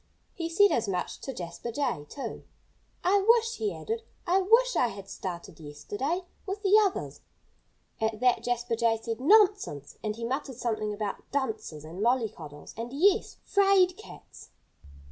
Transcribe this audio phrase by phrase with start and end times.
[0.33, 2.43] He said as much to Jasper Jay, too.
[3.03, 7.21] "I wish" he added "I wish I had started yesterday, with the others."
[8.01, 12.91] At that Jasper Jay said, "Nonsense!" And he muttered something about dunces, and mollycoddles, and
[12.91, 13.37] yes!
[13.47, 14.49] _'fraid cats!